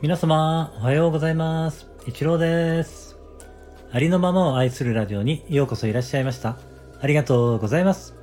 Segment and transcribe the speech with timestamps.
[0.00, 1.90] 皆様、おはようございます。
[2.06, 3.18] 一郎です。
[3.90, 6.56] ありのままを愛するラジオにようこそいらっしゃいました。
[7.00, 8.14] ありがとうございます。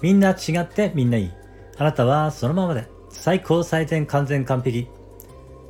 [0.00, 1.30] みんな違ってみんないい。
[1.76, 4.88] あなたはそのままで最高最善完全完璧。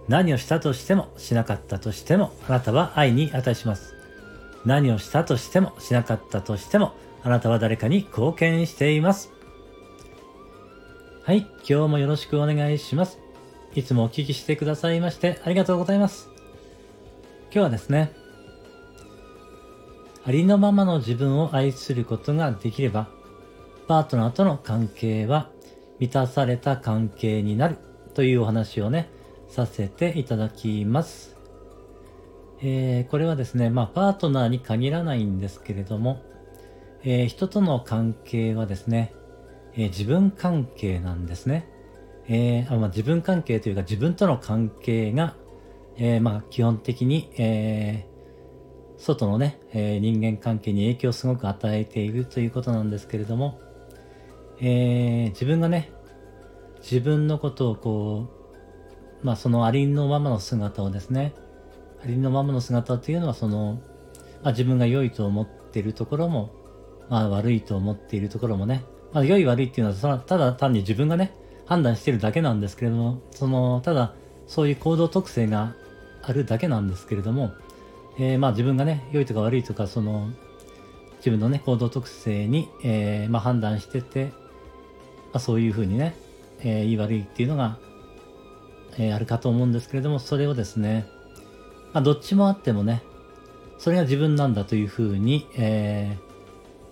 [0.06, 3.96] 何をしたとしてもしなかったとしてもあなたは愛に値します。
[4.64, 6.92] 何をしたとしてもしなかったとしても
[7.24, 9.32] あなたは誰かに貢献しています。
[11.24, 13.18] はい、今日もよろしくお願いします。
[13.74, 16.28] いつもお聞きしてくださいましてありがとうございます。
[17.50, 18.12] 今日はですね、
[20.24, 23.08] ありのままの自分を愛することができれば、
[23.86, 25.50] パートナーとの関係は
[25.98, 27.78] 満たされた関係になる
[28.14, 29.10] というお話をね、
[29.48, 31.36] させていただきます。
[32.60, 36.22] えーこれはですね、まあ、パートナーに限らないんですけれども、
[37.04, 39.14] えー人との関係はですね、
[39.74, 41.68] えー自分関係なんですね。
[42.28, 45.34] えーあまあ、自分関係というか自分との関係が、
[45.96, 48.18] えーまあ、基本的に、えー
[48.98, 53.60] 外のね、え人間関係に影響をすごく与えているということなんですけれども、
[54.60, 55.92] え自分がね、
[56.80, 58.28] 自分のことをこ
[59.22, 61.32] う、まあそのありのままの姿をですね、
[62.02, 63.80] ありのままの姿っていうのはその、
[64.42, 66.50] まあ自分が良いと思っているところも、
[67.08, 71.34] まあ悪いと思っているところもね、まあ良い悪いっていうのはただ単に自分がね、
[71.68, 74.14] 判断してるだけなんですけれども、その、ただ
[74.46, 75.74] そういう行動特性が
[76.22, 77.52] あるだけなんですけれども、
[78.18, 80.30] えーまあ自分がね、良いとか悪いとか、その、
[81.18, 84.32] 自分のね、行動特性に、えーまあ判断してて、
[85.32, 86.16] まあそういうふうにね、
[86.60, 87.76] えーいい悪いっていうのが、
[88.96, 91.06] えーあるかと思うんですけれども、それをですね、
[91.92, 93.02] まあどっちもあってもね、
[93.78, 96.28] それが自分なんだというふうに、えー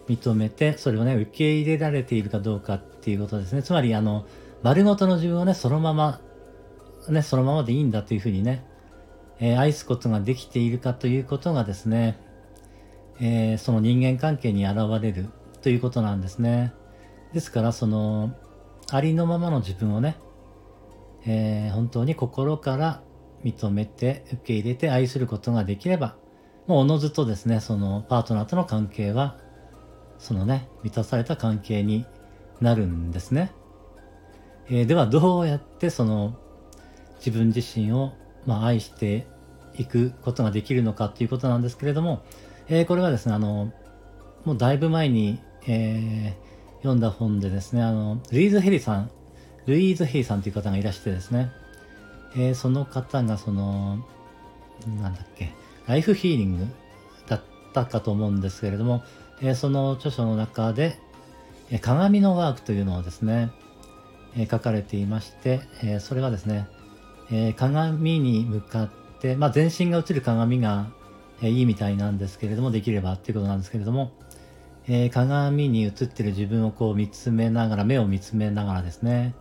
[0.06, 3.62] 認めて、それをね、受け入れられているかどうかっていうことですね。
[3.62, 4.24] つまり、あの、
[4.62, 6.20] 丸ごとの自分をね、そのまま、
[7.08, 8.64] ね、そのままでいいんだというふうにね、
[9.38, 12.18] えー愛すことができているかということがですね、
[13.20, 15.28] えーその人間関係に現れる
[15.62, 16.72] ということなんですね。
[17.32, 18.34] ですから、その、
[18.90, 20.16] ありのままの自分をね、
[21.26, 23.02] えー本当に心から
[23.44, 26.16] 認めて、受け入れて愛することができれば、
[26.66, 29.38] もうおのずとですね、そのパートナーとの関係は、
[30.18, 32.06] そのね、満たされた関係に
[32.60, 33.52] なるんですね。
[34.68, 36.36] えーでは、どうやってその
[37.18, 38.12] 自分自身を、
[38.46, 39.26] まあ、愛して
[39.78, 42.24] いくことができるのかっていうことなんですけれども、
[42.68, 43.72] えーこれはですね、あの、
[44.44, 46.46] もうだいぶ前に、えー
[46.86, 49.10] 読んだ本でですね、あの、ルイーズ・ヘリさん、
[49.66, 51.50] ルイーズ・ヘリさんという方がいらしてですね、
[52.36, 54.06] えその方がその、
[55.00, 55.52] なんだっけ、
[55.88, 56.66] ライフヒーリング
[57.26, 59.02] だったかと思うんですけれども、
[59.42, 60.98] えその著書の中で、
[61.80, 63.50] 鏡のワークというのをですね、
[64.36, 66.68] え書かれていまして、えそれはですね、
[67.30, 70.88] え鏡に向かって、まあ、全身が映る鏡が、
[71.42, 74.12] えいいみたいなんですけれども、できればっていうことなんですけれども、
[74.88, 79.34] え鏡に映ってる自分をこう見つめながら、目を見つめながらですね、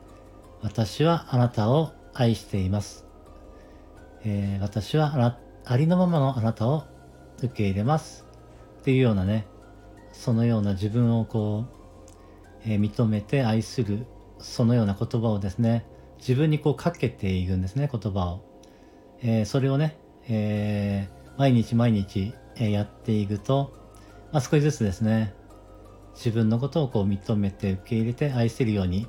[0.62, 3.06] 私はあなたを愛しています。
[4.24, 6.84] え私はありのままのあなたを
[7.40, 8.26] 受け入れます。
[8.80, 9.46] っていうようなね、
[10.14, 11.66] そのような自分をこ
[12.66, 14.08] う、え認めて愛する、
[14.40, 15.86] そのような言葉をですね、
[16.20, 18.44] 自分にこうかけていくんですね、言葉を。
[19.22, 19.98] えーそれをね、
[20.28, 23.74] えー毎日毎日、えやっていくと、
[24.32, 25.34] まあ、少しずつですね、
[26.14, 29.08] 自分のことをこう認めて受け入れて愛せるように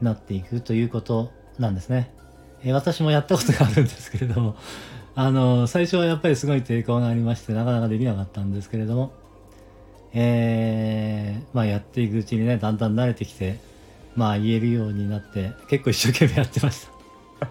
[0.00, 2.10] なっていくということなんですね。
[2.62, 4.56] えー私もやったことがあるんですけれども、
[5.14, 9.12] あの、最初はやっぱりすごい抵抗がありまして、なかなかできなかったんですけれども、
[10.14, 13.58] えーまあやっていくうちにね、だんだん慣れてきて、
[14.18, 16.86] まあ言えるようになって、結構一生懸命やってまし
[17.40, 17.48] た。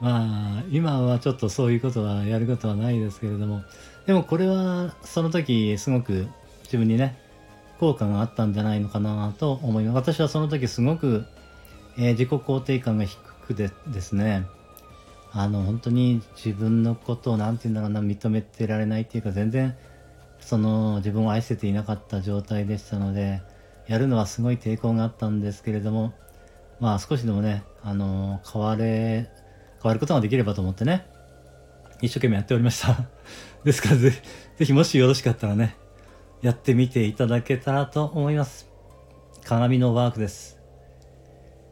[0.00, 3.62] まあ、今はちょっとそういうことはやることはないですけれども、
[4.06, 6.26] でもこれはその時すごく
[6.62, 7.18] 自分にね、
[7.78, 10.14] 効果があったんじゃないのかなと思います。
[10.14, 11.26] 私はその時すごく、
[11.98, 14.46] えー自己肯定感が低くでですね、
[15.32, 19.76] あの、本当に自分のことをなんて言うんだろうな、認めてられないっていうか、全然、
[20.40, 23.42] その、自分を愛せていなかった状態でしたので、
[23.86, 26.14] やるのはすごい抵抗があったんですけれども、
[26.80, 29.30] まあ少しでもね、あの、変われ、
[29.82, 31.06] 変わることができればと思ってね、
[32.00, 32.96] 一生懸命やっておりました。
[33.64, 34.12] ですからぜ、
[34.56, 35.76] ぜひもしよろしかったらね、
[36.42, 38.70] やってみていただけたらと思います。
[39.44, 40.58] 鏡のワークです。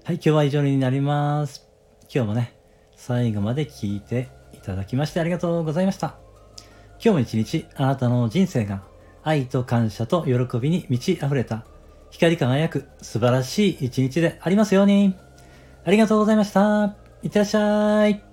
[0.04, 1.68] はい、今日は以上になります。
[2.14, 2.54] 今日もね、
[2.94, 6.16] 最後まで聞いていただきましてありがとうございました。
[7.02, 8.82] 今日も一日あなたの人生が
[9.24, 11.64] 愛と感謝と喜びに満ち溢れた
[12.12, 15.14] 光り輝く素晴らしい一日でありますように。
[15.84, 16.94] ありがとうございました。
[17.22, 18.31] いってらっしゃい。